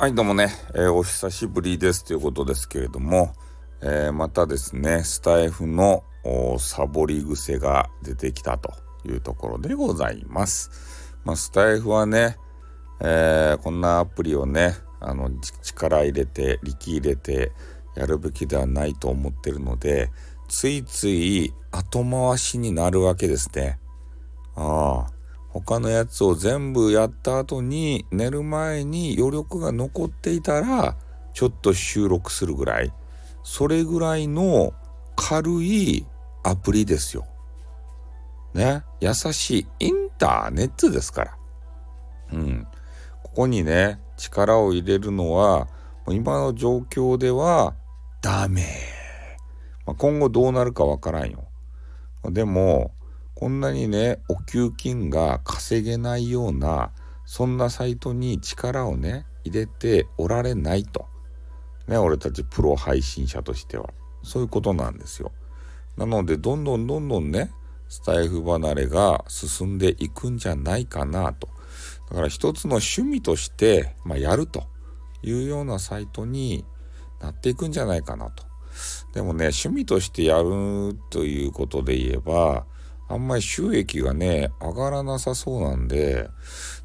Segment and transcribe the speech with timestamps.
[0.00, 3.34] はいどうもね、えー、お久しぶりですということですけれども、
[3.82, 6.04] えー、またですねスタイフの
[6.58, 8.72] サボり癖が出てきたと
[9.04, 10.70] いうところでございます。
[11.22, 12.38] まあ、スタイフはね、
[13.02, 17.52] えー、こんなアプリをねあの力入れて力入れて
[17.94, 20.10] やるべきではないと思ってるので
[20.48, 23.78] ついつい後回しになるわけですね。
[24.56, 25.09] ああ
[25.60, 30.96] 他のやつを全部やった後に寝る前に余力が残っていたら
[31.32, 32.92] ちょっと収録するぐらい
[33.42, 34.72] それぐらいの
[35.16, 36.06] 軽い
[36.42, 37.26] アプリですよ。
[38.54, 41.36] ね優しいインターネットですから。
[42.32, 42.66] うん。
[43.22, 45.68] ここにね力を入れるのは
[46.08, 47.74] 今の状況では
[48.22, 48.66] ダメ。
[49.86, 51.44] まあ、今後どうなるかわからんよ。
[52.24, 52.92] でも
[53.40, 56.92] こんなにねお給金が稼げないような
[57.24, 61.06] そんなサイトに力をね入れておられないと。
[61.88, 63.88] ね俺たちプロ配信者としては
[64.22, 65.32] そういうことなんですよ。
[65.96, 67.50] なのでどんどんどんどんね
[67.88, 71.48] スタイフ離れが進んでいくんじゃないかなと。
[72.10, 74.64] だから一つの趣味として、まあ、やると
[75.22, 76.66] いうようなサイトに
[77.22, 78.44] なっていくんじゃないかなと。
[79.14, 82.66] でもね趣味としてやるということで言えば
[83.10, 86.30] あんまり収益がね、上がらなさそうなんで、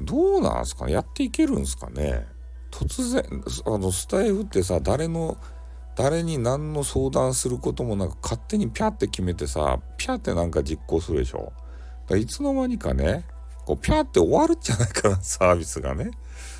[0.00, 0.92] どうなんすかね？
[0.94, 2.26] やっていけるんすかね？
[2.70, 3.24] 突然、
[3.66, 5.36] あの、スタイフってさ、誰の、
[5.94, 11.52] 誰に何の相談することもなく勝手にピャって決めてさ、ピャってなんか実行するでしょ？
[12.16, 13.24] いつの間にかね、
[13.64, 16.10] こうピャって終わるんじゃないかな、サービスがね。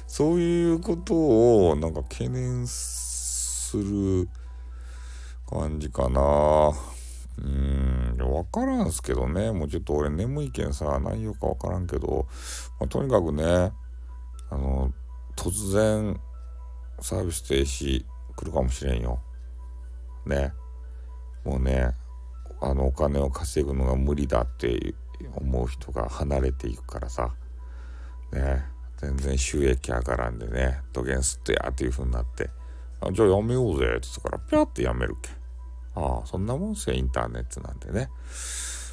[0.06, 4.28] そういうことをなんか懸念する
[5.48, 6.72] 感じかな。
[7.38, 8.05] うん、
[8.46, 9.52] からんすけどね。
[9.52, 12.26] もうちょっと俺眠いけんさ、内容かわからんけど、
[12.80, 13.72] まあ、とにかくね、
[14.50, 14.92] あの、
[15.36, 16.18] 突然、
[17.00, 18.04] サービス停止
[18.36, 19.20] 来るかもしれんよ。
[20.26, 20.52] ね。
[21.44, 21.92] もうね、
[22.60, 24.94] あの、お金を稼ぐのが無理だって
[25.34, 27.34] 思う人が離れていくからさ。
[28.32, 28.76] ね。
[28.98, 32.48] 全然収益上がらんでね、ドゲンスってやっていう風になって、
[33.00, 35.35] あじゃあやめようぜって言ったから、ぴゃってやめるけん。
[35.96, 38.10] ああ、そんなもんすよ、インターネットなんてね。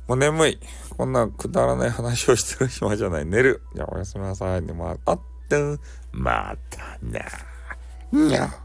[0.08, 0.60] もう眠い。
[0.98, 3.26] こんなくだらない話をしてる暇じゃない。
[3.26, 3.62] 寝る。
[3.76, 4.66] じゃあおやすみなさい。
[4.66, 5.20] で、まあ、あっ
[5.50, 5.80] てん。
[6.12, 7.22] またな。
[8.12, 8.63] にゃ。